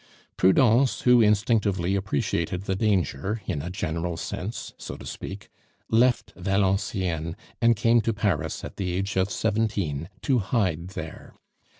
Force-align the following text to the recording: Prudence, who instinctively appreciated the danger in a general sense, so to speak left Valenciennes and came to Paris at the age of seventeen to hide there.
Prudence, 0.35 1.01
who 1.01 1.21
instinctively 1.21 1.93
appreciated 1.95 2.63
the 2.63 2.75
danger 2.75 3.43
in 3.45 3.61
a 3.61 3.69
general 3.69 4.17
sense, 4.17 4.73
so 4.79 4.97
to 4.97 5.05
speak 5.05 5.49
left 5.91 6.33
Valenciennes 6.35 7.35
and 7.61 7.75
came 7.75 8.01
to 8.01 8.11
Paris 8.11 8.63
at 8.63 8.77
the 8.77 8.93
age 8.93 9.15
of 9.15 9.29
seventeen 9.29 10.09
to 10.23 10.39
hide 10.39 10.87
there. 10.97 11.35